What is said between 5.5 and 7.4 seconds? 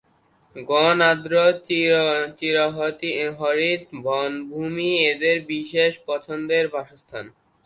বিশেষ পছন্দের বাসস্থান।